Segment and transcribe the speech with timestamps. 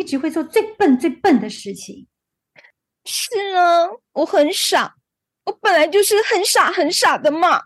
[0.00, 2.06] 你只会做最笨最笨的事情。
[3.04, 4.94] 是啊，我很傻，
[5.44, 7.60] 我本来就是很傻很傻的嘛。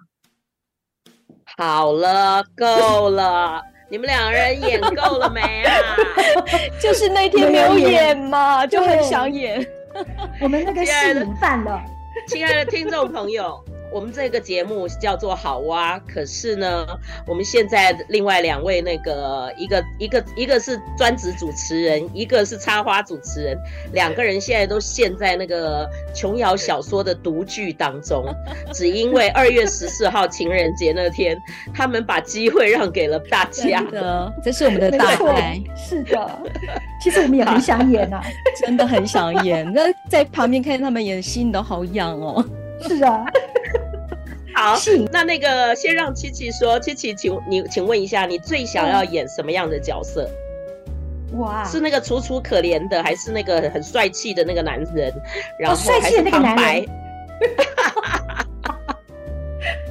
[1.56, 5.96] 好了，够了，你们两个人演够了没啊？
[6.82, 9.64] 就是那天没有演嘛，就很想演。
[10.40, 11.80] 我们那个戏瘾犯了，
[12.26, 13.64] 亲爱的听众朋友。
[13.94, 16.84] 我们这个节目叫做好哇，可是呢，
[17.28, 23.56] 我们现在另外两位那个一个一个一个是专职主持人，一个是插花主持人，
[23.92, 28.24] 两个人现在都陷在那个琼瑶小说的读剧当中，
[28.74, 31.40] 只因为二月十四号情人节那天，
[31.72, 33.78] 他们把机会让给了大家。
[33.78, 35.62] 真的，这是我们的大爱。
[35.76, 36.38] 是的，
[37.00, 38.20] 其实我们也很想演啊，
[38.58, 39.64] 真的很想演。
[39.72, 42.44] 那在旁边看他们演，心都好痒哦。
[42.88, 43.24] 是啊。
[44.54, 44.78] 好，
[45.10, 50.30] 那那个先让七七说，七七，请你请问一下，你最想要演什么样的角色？
[51.32, 55.12] 哇，是那个楚楚可怜的，还是那个很帅气的那个男人？
[55.58, 56.86] 然后帅气的那个男人。
[58.70, 58.94] 哦、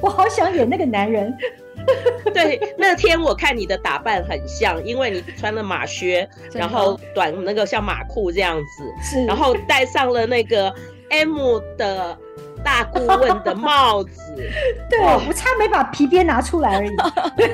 [0.00, 1.36] 我好想演那个男人。
[2.32, 10.74] 对，那天我看你的打扮很像，因为你穿了马靴，然后短那个像马裤这样子，然后戴上了那个
[11.10, 12.16] M 的。
[12.64, 14.34] 大顾问的帽子，
[14.90, 14.98] 对，
[15.28, 16.90] 我差没把皮鞭拿出来而已。
[17.36, 17.46] 对，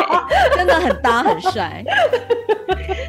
[0.56, 1.84] 真的很搭，很帅。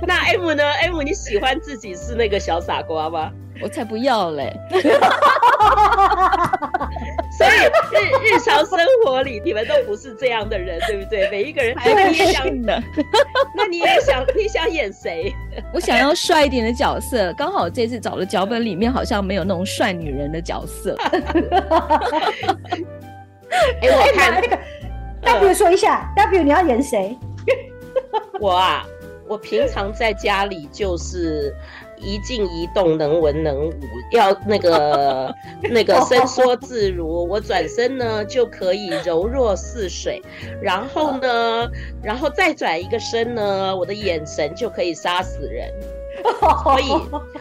[0.05, 3.31] 那 M 呢？M 你喜欢自己是那个小傻瓜吗？
[3.61, 4.55] 我才不要嘞！
[8.49, 11.29] 常生活里你们都不是这样的人，对不对？
[11.29, 12.83] 每一个人都不一样的。
[13.55, 15.33] 那你也想 你想演谁？
[15.73, 20.95] 我想要帅一点的角色，刚好这次找的脚本里面好像没有那种帅女人的角色。
[21.01, 21.19] 哎、
[23.81, 24.57] 欸，我看那个
[25.21, 27.17] W 说一下、呃、，W 你要演谁？
[28.39, 28.85] 我啊，
[29.27, 31.55] 我平常在家里就是。
[31.99, 33.73] 一静一动，能文能武，
[34.11, 35.35] 要那个
[35.69, 37.27] 那个伸缩自如。
[37.27, 40.21] 我转身呢就可以柔弱似水，
[40.61, 41.69] 然后呢，
[42.01, 45.71] 然后再转一个身呢，我的眼神就可以杀死人。
[46.63, 46.91] 所以，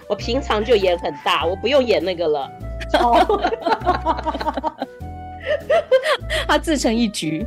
[0.08, 2.48] 我平常就演很大，我不用演那个了。
[6.46, 7.44] 他自成一局。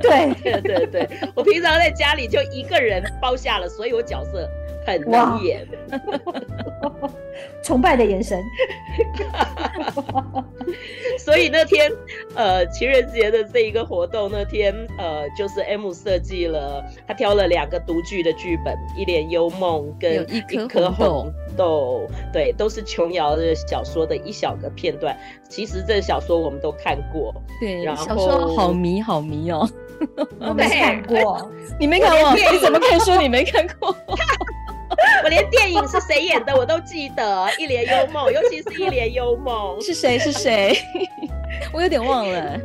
[0.00, 4.48] 对对对对，我平常在家里就一个人包下了所有角色。
[4.86, 5.66] 很能演，
[7.62, 8.40] 崇拜的眼神。
[11.18, 11.90] 所以那天，
[12.34, 25.16] 呃，情人节的这一个活动，那天，呃，就是 M 设计了，他挑了两个独剧的剧本，《一帘幽梦》跟《一颗红豆》，豆，对，都是琼瑶的小说的一小个片段。
[25.48, 29.68] 其实这小说我们都看过，对，然后小说好迷好迷哦，
[30.40, 32.34] 我没看过， 你没看过？
[32.34, 33.94] 你怎么可以说你没看过？
[35.24, 40.18] 我连电影是谁演的我都记得，《一帘幽梦》，尤其是一帘幽梦是谁？
[40.18, 40.76] 是谁？
[41.72, 42.58] 我有点忘了，《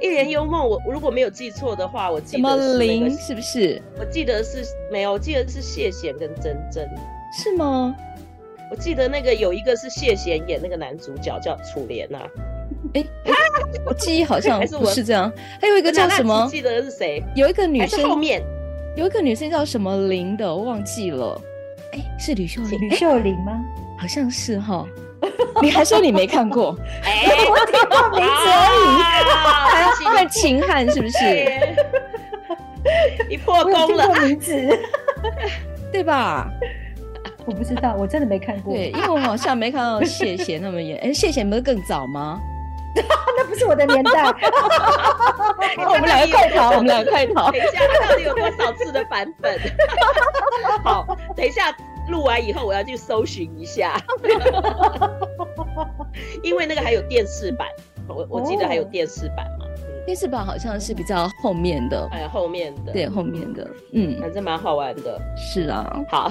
[0.00, 3.80] 一帘幽梦》我如果没有记错的话，我记得什么林是不是？
[3.98, 6.88] 我记得是没有，我记得是谢贤跟珍珍，
[7.42, 7.94] 是吗？
[8.70, 12.18] 我记得那个有一个是谢贤演那个男主角叫楚濂呐，
[12.94, 13.04] 哎，
[13.86, 16.48] 我记忆好像不是这样，还有一个叫什么？
[16.50, 17.22] 记得是谁？
[17.36, 18.42] 有一个女生后面
[18.96, 21.40] 有一个女生叫什么林的，我忘记了。
[21.94, 22.80] 哎，是吕秀莲？
[22.80, 23.52] 吕秀玲吗？
[23.98, 24.84] 好像是哈。
[25.62, 26.76] 你还说你没看过？
[27.04, 28.82] 哎， 我听过名字而已。
[30.04, 31.18] 还有秦汉是不是？
[33.30, 34.12] 你破功了。
[34.20, 34.78] 名字，
[35.92, 36.50] 对吧？
[37.46, 38.74] 我不知道，我真的没看过。
[38.74, 40.98] 对，因为我好像没看到谢贤那么演。
[40.98, 42.40] 哎，谢贤不是更早吗？
[43.54, 44.24] 是我的年代。
[45.76, 46.70] 我们两个快逃！
[46.70, 47.50] 我们两个快逃！
[47.50, 49.58] 等一下，他到底有多少次的版本？
[50.84, 51.06] 好，
[51.36, 51.74] 等一下
[52.08, 54.00] 录完以后，我要去搜寻一下，
[56.42, 57.68] 因为那个还有电视版，
[58.08, 59.46] 我我记得还有电视版
[60.04, 60.06] 嘛。
[60.06, 65.20] 电视版好像是比较后面的，哎，后面的，对，后面的，嗯，反正蛮好玩的。
[65.36, 66.30] 是啊，好，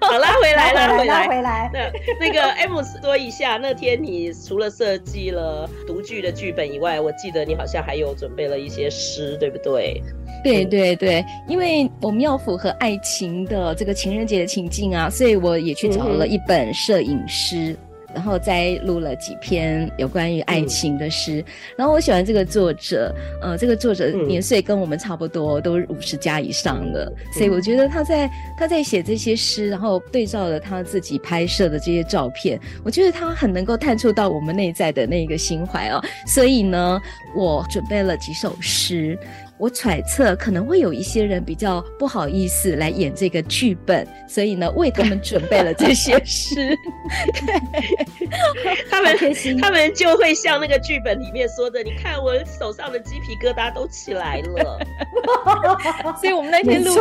[0.00, 1.70] 好拉回来，拉回来，回来。
[1.72, 10.02] 那那个 M 说一下，那天你除了设计了独剧的剧本以外，我记得你好像还有准备了一些诗，对不对？
[10.42, 17.74] 对对对，因为我们要符合爱情的这个情人节的情境啊，所以我也去找了一本摄影诗。
[18.14, 21.44] 然后再录了几篇有关于爱情的诗，嗯、
[21.78, 37.00] 然后我喜欢这个作者，呃，这个作者年岁跟我们差不多，嗯、都五十加以上了，嗯、所以我觉得他在他在写这些诗，然后对照了他自己拍摄的这些照片，我觉得他很能够探出到我们内在的那个心怀哦，所以呢，
[37.34, 39.18] 我准备了几首诗。
[39.58, 46.76] 我揣测可能会有一些人比较不好意思来演这个剧本，所以呢，为他们准备了这些 诗。
[48.90, 49.16] 他们
[49.60, 54.78] 他们就会像那个剧本里面说的，你看我手上的鸡皮疙瘩都起来了。
[56.20, 56.94] 所以我们那天录，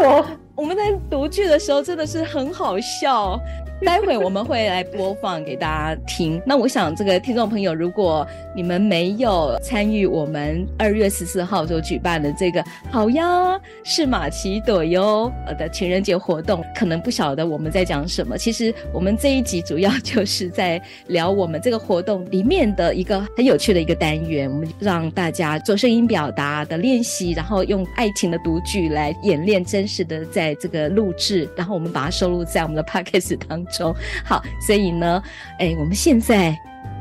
[0.55, 3.39] 我们在读剧的时候真的是很好笑。
[3.85, 6.41] 待会我们会来播放给大家听。
[6.45, 8.25] 那我想，这个听众朋友，如果
[8.55, 18.37] 你们没有参与我们二月十四号就举办的这个“好呀，是玛奇朵哟”的情人节活动，可能不晓得我们在讲什么。
[18.37, 33.72] 其实我们这一集主要就是在聊我们这个活动里面的一个很有趣的一个单元，我们让大家做声音表达的练习，然后用爱情的读剧来演练真实的在这个录制，然后我们把它收录在我们的 podcast 当中。
[33.73, 33.93] 中
[34.23, 35.21] 好，所以呢，
[35.59, 36.57] 哎，我们现在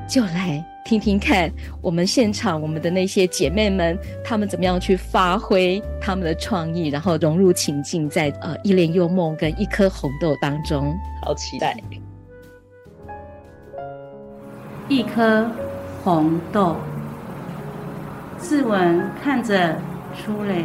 [0.09, 1.49] 就来听听看，
[1.81, 10.93] 我们现场我们的那些姐妹们，她们怎么样去发挥她们的创意，然后融入情境在，在呃一帘幽梦跟一颗红豆当中，
[11.25, 11.77] 好期待。
[14.89, 15.49] 一颗
[16.03, 16.77] 红豆，
[18.41, 19.79] 志文看着
[20.17, 20.65] 初蕾，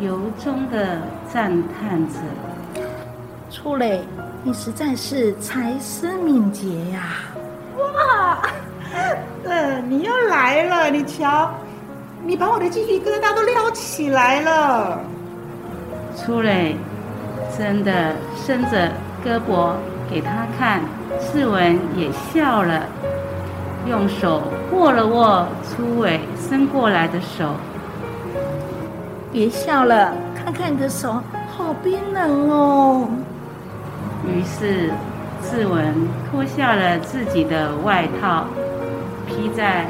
[0.00, 2.14] 由衷的赞叹着，
[3.50, 4.00] 初蕾。
[4.46, 7.00] 你实在是才思敏捷呀！
[7.78, 8.38] 哇，
[9.42, 11.50] 呃，你又来了，你瞧，
[12.22, 15.00] 你把我的鸡皮疙瘩都撩起来了。
[16.14, 16.76] 初蕾
[17.56, 18.92] 真的伸着
[19.24, 19.72] 胳膊
[20.10, 20.82] 给他看，
[21.18, 22.82] 世文也笑了，
[23.88, 24.42] 用手
[24.72, 27.54] 握了握初蕾伸过来的手。
[29.32, 31.14] 别笑了，看看你的手，
[31.56, 33.08] 好冰冷哦。
[34.26, 34.90] 于是，
[35.42, 35.94] 志文
[36.30, 38.46] 脱下了自己的外套，
[39.26, 39.86] 披在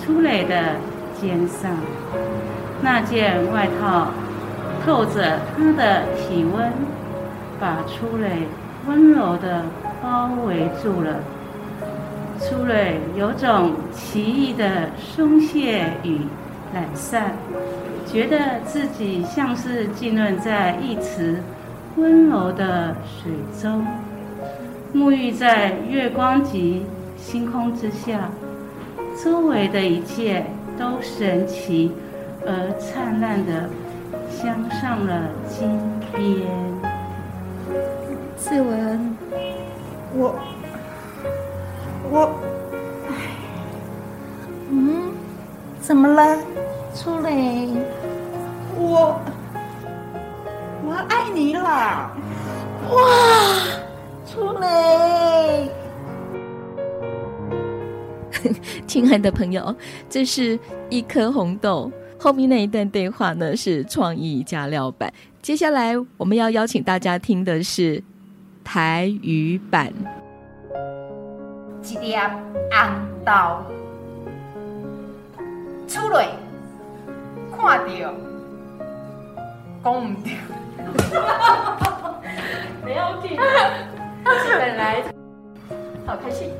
[0.00, 0.76] 初蕾的
[1.20, 1.70] 肩上。
[2.80, 4.08] 那件外套
[4.84, 6.72] 透着他的体温，
[7.58, 8.46] 把初蕾
[8.86, 9.64] 温柔地
[10.02, 11.16] 包围住了。
[12.38, 16.20] 初蕾有种奇异的松懈与
[16.72, 17.32] 懒散，
[18.06, 21.42] 觉得自己像是浸润在一池。
[21.98, 23.84] 温柔的水中，
[24.94, 26.86] 沐浴在月光及
[27.16, 28.30] 星空之下，
[29.22, 30.46] 周围的一切
[30.78, 31.92] 都神奇
[32.46, 33.68] 而灿烂的
[34.30, 35.68] 镶上了金
[36.14, 36.46] 边。
[38.38, 39.16] 志文，
[40.14, 40.36] 我，
[42.08, 42.30] 我，
[44.70, 45.10] 嗯，
[45.80, 46.38] 怎么了？
[46.94, 47.68] 初蕾，
[48.76, 49.20] 我。
[50.98, 51.60] 我爱你了，
[52.90, 52.98] 哇，
[54.26, 55.70] 初蕾！
[58.84, 59.72] 亲爱的朋友，
[60.10, 60.58] 这是
[60.90, 61.92] 一颗红豆。
[62.18, 65.12] 后面那一段对话呢，是创意加料版。
[65.40, 68.02] 接下来我们要邀请大家听的是
[68.64, 69.92] 台语版。
[71.84, 72.90] 一粒红
[73.24, 73.62] 豆，
[75.86, 76.30] 初蕾，
[77.56, 78.14] 看到，
[79.84, 80.32] 讲唔对。
[82.84, 83.36] 没有听，
[84.24, 85.02] 本来
[86.06, 86.50] 好开心。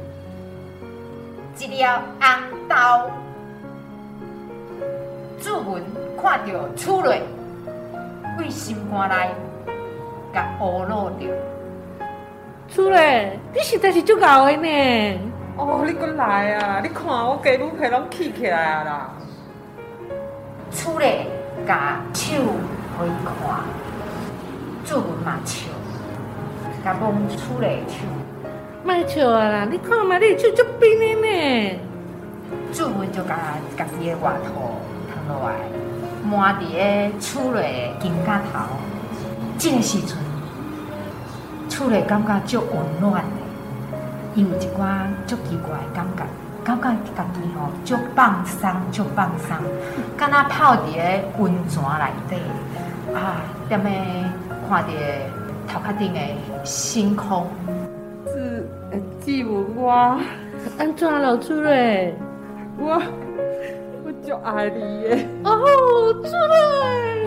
[1.59, 2.01] 一粒红
[2.69, 2.77] 豆，
[5.41, 5.83] 志文
[6.21, 7.23] 看到初蕾，
[8.39, 9.35] 为心肝内
[10.33, 11.29] 甲乌落掉。
[12.69, 15.21] 初蕾，你实在是足够的呢。
[15.57, 16.81] 哦，你过来啊！
[16.81, 19.11] 你看我家母皮拢起起来啊啦。
[20.71, 21.27] 出来
[21.67, 22.37] 甲手
[22.97, 23.35] 可以看。
[24.89, 25.67] 志文嘛笑，
[26.83, 28.07] 甲摸初蕾手，
[28.83, 29.67] 卖笑啊啦！
[29.71, 31.79] 你看嘛，你手足冰的呢。
[32.73, 33.37] 志文就甲
[33.77, 34.51] 家己的外套
[35.11, 35.57] 脱落来，
[36.25, 38.65] 摸伫个初蕾的肩胛头。
[39.59, 40.17] 这个时阵，
[41.69, 43.31] 厝内感觉足温暖的，
[44.37, 46.25] 因为一寡足奇怪的感觉，
[46.65, 49.55] 感觉家己吼足放松，足放松，
[50.17, 52.41] 敢若泡伫个温泉内底
[53.15, 54.48] 啊，踮个。
[54.69, 54.93] 看着
[55.67, 56.21] 头壳顶的
[56.63, 57.47] 星空，
[58.27, 58.69] 志
[59.25, 60.21] 志文我
[60.77, 62.15] 安怎了初蕾？
[62.79, 63.03] 我
[64.05, 65.27] 我就爱你耶！
[65.43, 67.27] 哦，初蕾。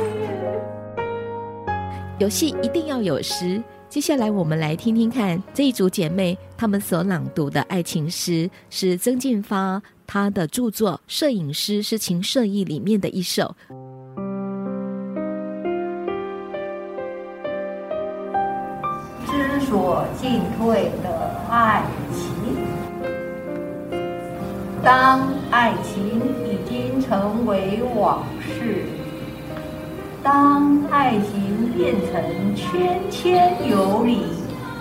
[2.19, 3.59] 游戏一定要有诗。
[3.89, 13.55] 接下来我们来听听看这一组姐妹她们所朗读的爱情诗，是曾进发他的著作《摄影诗诗情摄意》里面的一首。
[19.71, 22.27] 所进退的爱情，
[24.83, 28.83] 当爱情已经成为往事。
[30.21, 34.25] 当爱情变成圈圈有理、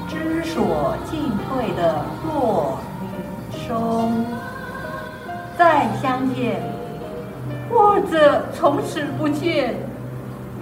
[0.09, 3.06] 知所进退的落雨
[3.68, 4.26] 声，
[5.56, 6.61] 再相见，
[7.70, 9.73] 或者从此不见，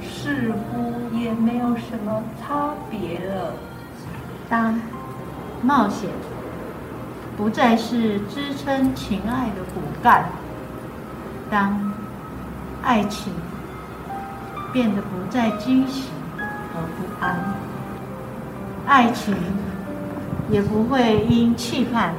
[0.02, 3.54] 似乎也没有什么差别了。
[4.49, 4.81] 当
[5.62, 6.09] 冒险
[7.37, 10.25] 不再是支撑情爱的骨干，
[11.50, 11.93] 当
[12.83, 13.33] 爱情。
[14.71, 16.11] 变得不再惊喜
[16.75, 17.55] 和不安，
[18.87, 19.35] 爱情
[20.50, 22.12] 也不会因期盼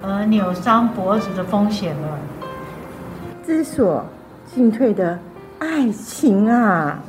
[0.00, 2.18] 而扭伤脖子的风险了。
[3.44, 4.06] 知所
[4.46, 5.18] 进退的
[5.58, 7.00] 爱情啊，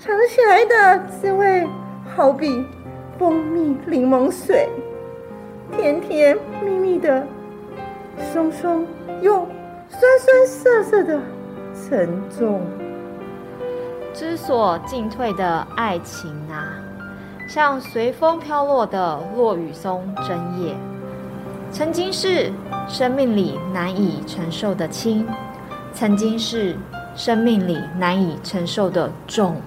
[0.00, 1.68] 尝起来的滋味
[2.16, 2.64] 好比
[3.18, 4.68] 蜂蜜柠檬水，
[5.76, 7.26] 甜甜蜜蜜的，
[8.32, 8.86] 松松
[9.20, 9.46] 又
[9.88, 11.20] 酸酸涩涩的
[11.74, 12.60] 沉重。
[14.12, 16.74] 知所进退的爱情啊，
[17.48, 20.74] 像随风飘落的落雨松针叶，
[21.70, 22.52] 曾经是
[22.88, 25.26] 生命里难以承受的轻，
[25.92, 26.76] 曾经是
[27.14, 29.60] 生命里难以承受的重。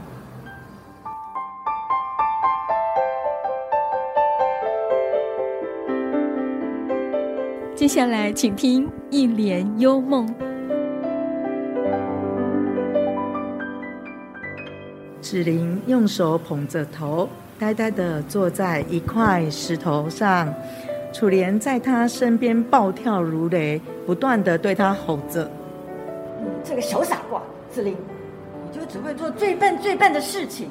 [7.88, 10.28] 接下来，请听《一帘幽梦》。
[15.22, 20.54] 芷玲用手捧着头，呆呆地坐在一块石头上。
[21.14, 25.50] 楚莲在她身边暴跳如雷，不断地对她吼着
[26.44, 27.42] ：“你这个小傻瓜，
[27.72, 27.96] 芷玲，
[28.66, 30.68] 你就只会做最笨最笨的事情。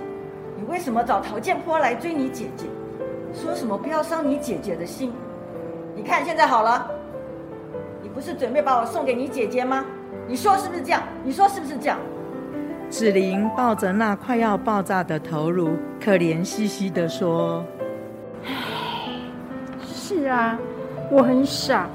[0.54, 2.66] 你为什么找陶建坡来追你姐姐？
[3.32, 5.10] 说什么不要伤你姐姐的心？
[5.96, 6.95] 你看现在好了，你
[8.16, 9.84] 不是准备把我送给你姐姐吗？
[10.26, 11.02] 你说是不是这样？
[11.22, 11.98] 你说是不是这样？”
[12.88, 17.62] 芷玲抱着那快要爆炸的头颅，可怜兮兮地说
[18.46, 18.50] ：“唉，
[19.86, 20.58] 是啊，
[21.10, 21.90] 我很傻，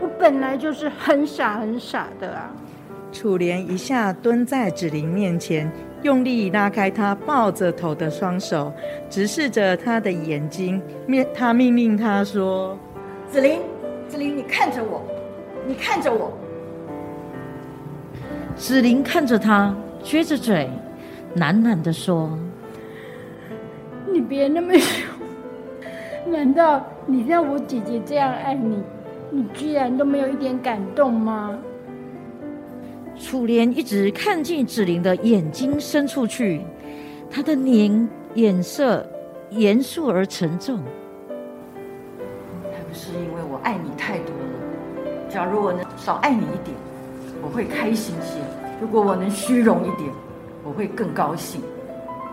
[0.00, 2.48] 我本来就是很傻很傻的啊。”
[3.10, 5.68] 楚莲一下蹲在芷玲面前，
[6.02, 8.72] 用力拉开她抱着头的双手，
[9.10, 12.78] 直视着她的眼睛，面她命令她说
[13.28, 13.60] ：“子玲，
[14.06, 15.02] 子玲，你看着我，
[15.66, 16.32] 你看着我。”
[18.56, 19.74] 芷玲看着他。
[20.04, 20.70] 撅着嘴，
[21.34, 22.38] 喃喃地说
[24.06, 25.04] ：“你别那么凶，
[26.30, 28.78] 难道你让我姐姐这样爱你，
[29.32, 31.58] 你居然都没有一点感动吗？”
[33.18, 36.60] 楚莲一直看进芷玲的眼睛深处去，
[37.28, 39.04] 她的脸眼色
[39.50, 40.78] 严肃而沉重。
[42.62, 44.55] 还不是因为我爱你太多了。
[45.36, 46.74] 假如我能少爱你一点，
[47.42, 48.38] 我会开心些。
[48.80, 50.10] 如果我能虚荣一点，
[50.64, 51.60] 我会更高兴；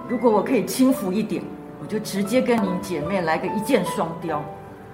[0.07, 1.43] 如果我可以轻浮一点，
[1.81, 4.37] 我就直接跟你姐妹来个一箭双雕；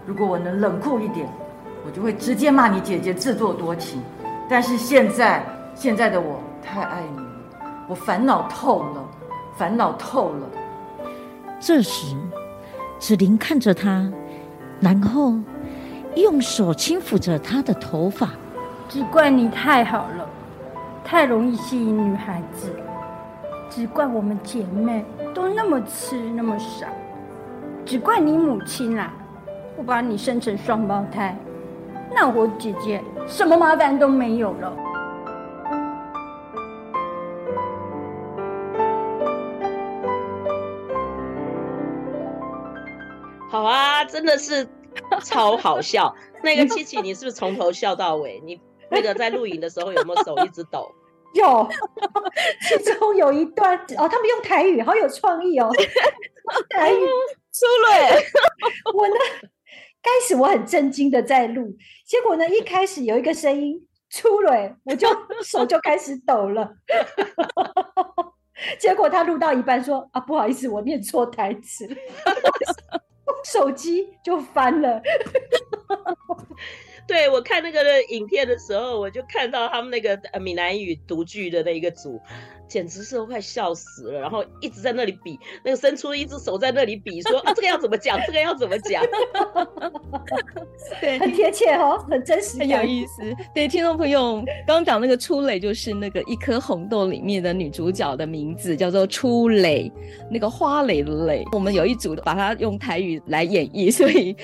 [0.07, 1.29] 如果我能冷酷一点，
[1.85, 4.01] 我就会直接骂你姐姐自作多情。
[4.49, 7.29] 但是现在，现在的我太爱你了，
[7.87, 9.07] 我烦恼透了，
[9.55, 10.47] 烦恼透了。
[11.59, 12.15] 这时，
[12.99, 14.11] 芷玲看着他，
[14.79, 15.35] 然后
[16.21, 18.29] 用手轻抚着她的头发，
[18.87, 20.27] 只怪你太好了。
[21.03, 22.71] 太容易吸引女孩子，
[23.69, 26.87] 只怪我们姐妹都那么痴那么傻，
[27.83, 29.13] 只怪你母亲啦、啊，
[29.75, 31.35] 我把你生成双胞胎，
[32.13, 34.71] 那我姐姐什么麻烦都没有了。
[43.49, 44.67] 好啊，真的是
[45.23, 46.13] 超好笑。
[46.43, 48.41] 那个 七七，你是不是从头笑到尾？
[48.45, 50.89] 你那个在录影的时候有没有手一直抖？
[51.35, 51.69] 有，
[52.67, 55.69] 其中有一段哦，他们用台语，好有创意哦。
[56.69, 58.09] 台语出来，
[58.95, 59.13] 我呢，
[60.01, 61.75] 开始我很震惊的在录，
[62.07, 65.07] 结果呢，一开始有一个声音出来，我就
[65.43, 66.71] 手就开始抖了。
[68.79, 71.87] 结果他录到一半说啊，不好意思，我念错台词，
[73.43, 75.01] 手机就翻了。
[77.09, 82.21] 对，我看那个影片的时候，我就看到他们那个呃闽南语读剧的那一个组。
[82.69, 89.03] 简直是都快笑死了，然后一直在那里比，那个伸出一只手在那里比，说啊这个要怎么讲，这个要怎么讲，
[91.01, 93.23] 对，很贴切哦，很真实，很有意思。
[93.55, 99.91] 对，听众朋友，刚讲那个初蕾就是那个一颗红豆里面的女主角的名字叫做初蕾，
[100.29, 104.37] 那个花蕾的蕾，我们有一组把它用台语来演绎，所以。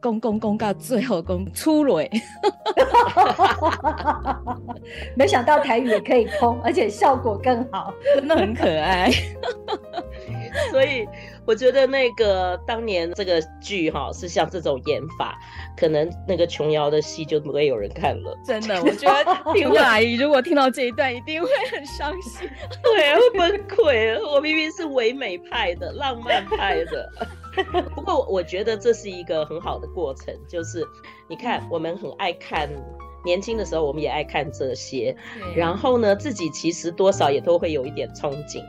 [0.00, 2.08] 公公公到最后公出蕊，
[5.16, 9.10] 没想到台语也可以通，而且效果更好，真的很可爱。
[10.70, 11.06] 所以
[11.44, 15.36] 我觉得那个当年这个剧哈是像这种演法，
[15.76, 18.36] 可能那个琼瑶的戏就不会有人看了。
[18.44, 19.24] 真的，我觉得
[19.60, 22.48] 琼瑶阿姨如果听到这一段，一定会很伤心，
[22.82, 24.26] 对，会崩溃。
[24.26, 27.10] 我明明是唯美派的，浪漫派的。
[27.94, 30.86] 不过我觉得这是一个很好的过程，就是
[31.28, 32.68] 你看，我们很爱看，
[33.24, 35.16] 年轻的时候我们也爱看这些，
[35.56, 38.62] 然后呢，自己其实多少也都会有一点憧憬，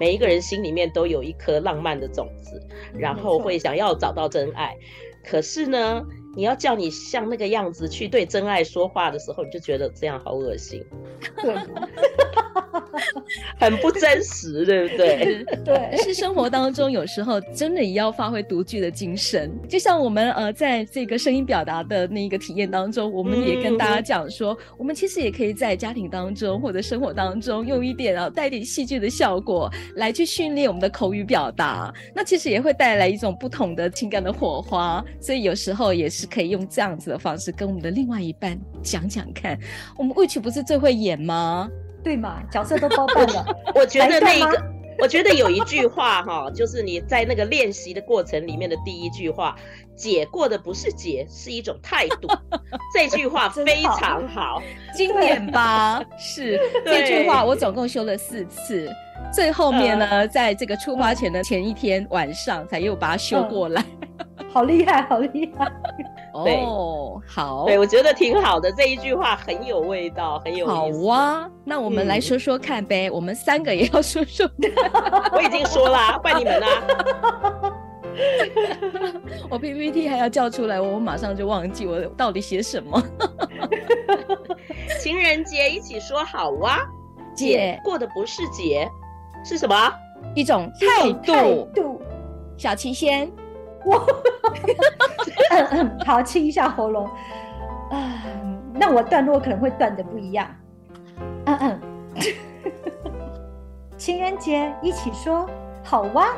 [0.00, 2.60] 每一个人心里面都有一颗浪漫的种子，
[2.94, 4.76] 然后会想要找到真爱，
[5.24, 6.02] 可是呢，
[6.34, 10.84] 你要叫你像那个样子去对真爱说话的时候，你就觉得这样好恶心，
[11.42, 11.54] 对，
[13.60, 15.44] 很不真实，对不对？
[15.64, 36.22] 对，是生活当中有时候真的也要发挥独具的精神，就像我们呃在这个声音表达的那个体验当中，我们也跟大家讲说，嗯、我们其实也可以在家庭当中或者生活当中用一点啊带点戏剧的效果来去训练我们的口语表达，那其实也会带来一种不同的情感的火花，所以有时候也是。
[36.32, 39.58] 可以用这样子的方式跟我们的另外一半讲讲看，
[39.98, 41.68] 我们魏曲不是最会演吗？
[42.02, 43.46] 对嘛，角色都包办了。
[43.74, 44.62] 我觉得那一个，
[45.00, 49.56] 我觉得有一句话哈， 就是你在那个练习的过程里面的第一句话
[49.96, 52.28] ，“姐过的不是节，是一种态度
[52.92, 54.62] ”，这句话非常好，好
[54.94, 56.02] 经典吧？
[56.18, 58.90] 是这句话，我总共修了四次，
[59.32, 63.84] 最后面呢，呃、在这个出发前的前一天晚上，才又把它修过来。
[64.18, 65.72] 呃好厉害，好厉害！
[66.44, 68.70] 对哦，好，对我觉得挺好的。
[68.72, 71.08] 这一句话很有味道，很有意思。
[71.08, 73.08] 好啊，那我们来说说看呗。
[73.08, 74.48] 嗯、我们三个也要说说。
[75.32, 76.68] 我已经说啦，怪你们啦。
[79.48, 83.02] 我 PPT 还要叫出来，我马上就忘记我到底写什么。
[85.00, 86.80] 情人节一起说好哇、啊！
[87.34, 88.88] 姐过的不是节，
[89.44, 89.74] 是什么？
[90.34, 91.32] 一种态度。
[91.32, 92.00] 态度。
[92.56, 93.30] 小七先。
[93.84, 93.96] 我
[95.50, 97.06] 嗯嗯，好，清一下喉咙。
[97.90, 98.22] 啊，
[98.74, 100.46] 那我段落可能会断的不一样。
[101.46, 101.80] 嗯嗯，
[103.96, 105.48] 情人节一起说
[105.82, 106.28] 好哇。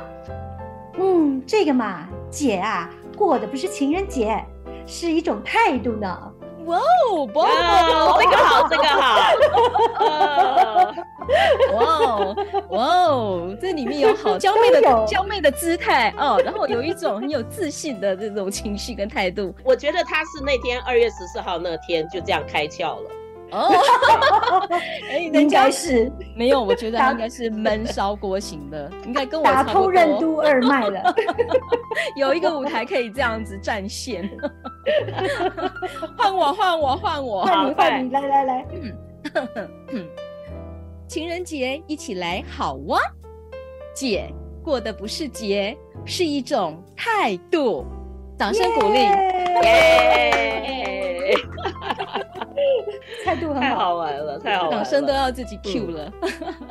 [0.96, 4.44] 嗯，这个嘛，姐啊，过的不是情人节，
[4.86, 6.32] 是一种态度呢。
[6.66, 7.48] 哇哦，哇
[7.90, 8.98] 哦，这个好，这个好。
[11.72, 12.36] 哇哦，
[12.68, 19.54] 哇哦，这里面有好娇媚的娇媚的姿态哦，然后有一种很有自信的这种情绪跟态度。
[19.64, 23.10] 我觉得他是那天二月十四号那天就这样开窍了。
[23.50, 23.70] 哦，
[25.10, 31.14] 哎，应该是没有，我觉得他应该是闷烧锅型的， 应该跟我打通任督二脉了。
[32.16, 34.28] 有一个舞台可以这样子战线。
[36.18, 38.66] 换我，换我，换我，换你，换你，来来来。
[39.92, 40.08] 嗯，
[41.08, 42.98] 情人节一起来好哇！
[43.94, 44.28] 姐
[44.62, 47.84] 过的不是节，是一种态度。
[48.38, 49.00] 掌声鼓励。
[49.62, 51.34] 耶！
[53.24, 56.12] 态度太好玩了，太好玩了，掌声都要自己 cue 了。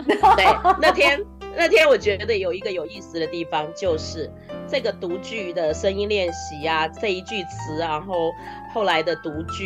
[0.06, 0.45] 对，
[0.80, 1.19] 那天
[1.56, 4.30] 那天我觉得有一个有意思的地方，就是
[4.67, 8.32] 这个读剧的声音练习啊，这一句词，然后
[8.73, 9.65] 后来的读剧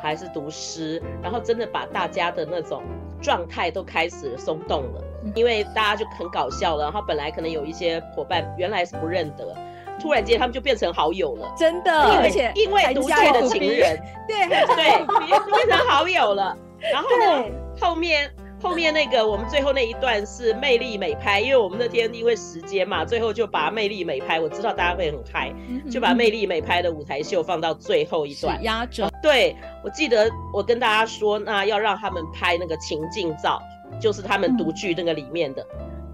[0.00, 2.82] 还是读诗，然后真的把大家的那种
[3.20, 5.02] 状态都开始松动了，
[5.34, 9.56] 因为大家就很搞笑了，然后本来可能有一些伙伴原来是不认得。
[10.00, 16.56] 突然间，他们就变成好友了，真的，而且因为读剧的情人，对对，变成好友了。
[16.92, 17.44] 然后呢，
[17.80, 18.30] 后面
[18.60, 25.52] 后面那个我们最后那一段是魅力美拍，因为我们那天因为时间嘛，最后就把魅力美拍，我知道大家会很嗨，
[25.90, 29.08] 就把魅力美拍的舞台秀放到最后一段压轴。
[29.22, 33.60] 对，我记得我跟大家说，那要让他们拍那个情境照，
[34.00, 35.66] 就是他们独剧那个里面的。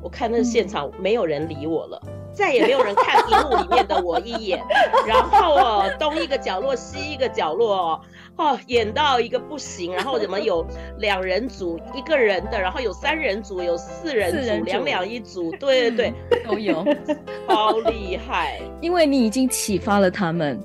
[0.03, 2.01] 我看那现场没有人理我了。
[2.35, 4.61] 再也没有人看屏幕里面的我一眼，
[5.07, 8.01] 然后哦，东一个角落，西一个角落哦，
[8.37, 10.66] 哦，演到一个不行，然后怎么有
[10.99, 16.85] 两人组一个人的，然后有三人组，有四人组，两两一组，对对对，都有，
[17.47, 20.61] 好厉害，因为你已经启发了他们。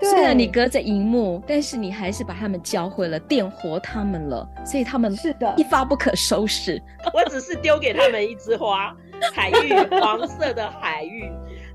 [0.00, 6.80] 虽然你隔着荧幕，但是你还是把他们教会了，点活他们了，所以他们是的，一发不可收拾。
[7.12, 8.96] 我只是丢给他们一枝花，
[9.34, 11.30] 海芋，黄色的海芋，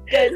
[0.05, 0.31] 跟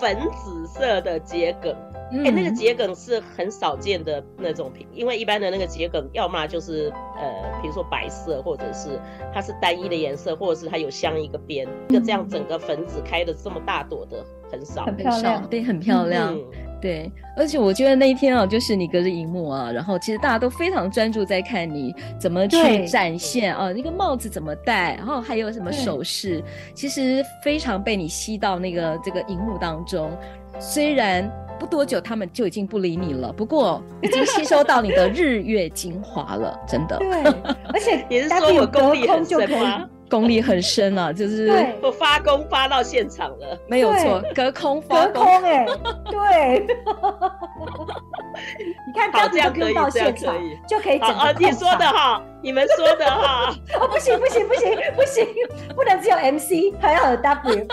[0.00, 1.74] 粉紫色的桔梗。
[2.12, 9.00] 哎、嗯欸，那个桔梗是很少见的那种品，因为一般的那个桔梗，要么就是呃，比如说白色，或者是
[9.32, 16.44] 它是单一的颜色，或者是它有镶一个边，一个这样整个粉紫开的这么大朵的很少，很漂亮，对，很漂亮，嗯、
[16.84, 17.10] 对。
[17.36, 26.44] 而且我觉得那一天啊，就是你隔着荧幕啊，然后其实大家都非常专注在看你怎么去展现啊，那个帽子怎么戴，然后还有什么首饰，
[26.74, 30.10] 其实非常被你吸到那个这个荧幕当中，
[30.60, 31.28] 虽然。
[31.56, 33.32] 不多久，他们就已经不理你了。
[33.32, 36.98] 不过，已经吸收到你的日月精华了，真的。
[36.98, 37.08] 对，
[37.72, 39.88] 而且也是说我功力很深吗？
[40.14, 41.50] 功力很深啊， 就是
[41.82, 45.66] 我发功发到现场了，没有错，隔空发功，哎，
[46.08, 46.66] 对。
[48.86, 51.34] 你看，好，这样可以，这样可以，就可以整个。
[51.38, 53.52] 你说的哈，你们说的哈。
[53.80, 55.26] 哦，不行，不行，不行，不行，
[55.74, 57.66] 不能只有 MC，还要有 W。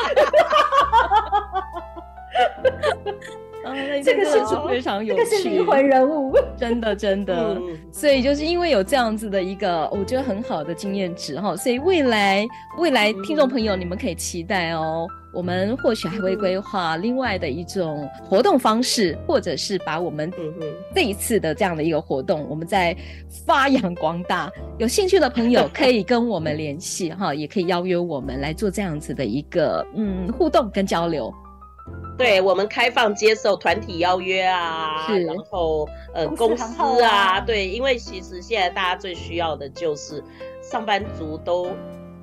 [3.63, 7.54] 啊，这个是非常有趣，这个是灵魂人物， 真的真的。
[7.54, 12.47] 嗯、所以就是因为有这样子的一个，我觉得很好的经验值哈，所以未来
[12.78, 20.32] 未来听众朋友，你们可以期待哦，嗯、我们或许还会规划另外的一种活动方式，或者是把我们
[20.95, 22.95] 这一次的这样的一个活动，我们再
[23.45, 24.52] 发扬光大。
[24.80, 31.32] 有兴趣的朋友可以跟我们联系哈，也可以邀约我们来做这样子的一个嗯互动跟交流。
[32.21, 40.23] 对，我们开放接受团体邀约啊，然后呃公司啊，对，因为其实现在大家最需要的就是
[40.62, 41.71] 上班族都。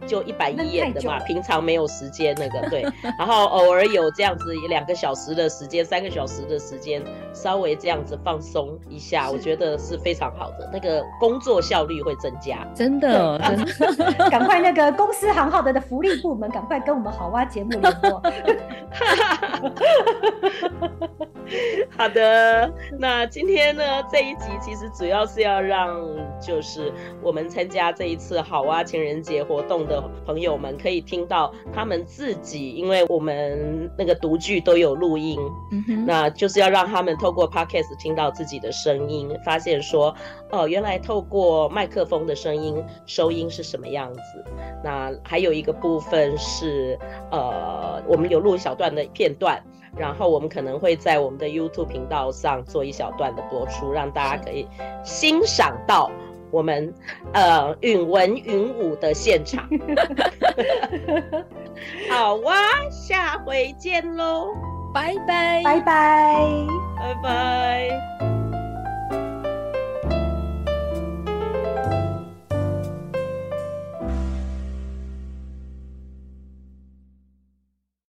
[0.08, 2.82] 就一板一眼的嘛，平常没有时间那个对，
[3.18, 13.64] 然后偶尔有这样子两个小时的时间，三个小时的时间，稍微这样子放松一下，我觉得是非常好的，那个工作效率会增加，真的，真
[13.96, 18.22] 的， 赶快那个公司行号的的福利部门，赶快跟我们好哇节目联络。
[21.96, 25.96] 好的，那今天呢这一集其实主要是要让
[26.40, 26.92] 就是
[27.22, 29.97] 我们参加这一次好哇情人节活动的。
[30.26, 35.38] 朋友们可以听到他们自己，因为我们那个读剧都有录音，
[35.72, 40.14] 嗯，那就是要让他们透过 Podcast 听到自己的声音，发现说，
[40.50, 44.44] 哦，原来透过麦克风的声音收音是什么样子。
[44.84, 46.98] 那还有一个部分是，
[47.30, 49.60] 呃，我们有录一小段的片段，
[49.96, 54.66] 然后我们可能会在我们的 YouTube 频道上做一小段的播出，让大家可以
[55.04, 56.10] 欣赏到。
[56.50, 56.92] 我们
[57.32, 59.68] 呃允文允武的现场，
[62.10, 62.54] 好哇，
[62.90, 64.48] 下回见喽，
[64.92, 66.36] 拜拜，拜拜，
[66.98, 68.27] 拜拜。